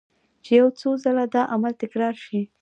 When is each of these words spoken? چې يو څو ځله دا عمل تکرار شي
چې 0.43 0.51
يو 0.59 0.67
څو 0.79 0.89
ځله 1.03 1.25
دا 1.33 1.41
عمل 1.53 1.73
تکرار 1.83 2.15
شي 2.25 2.41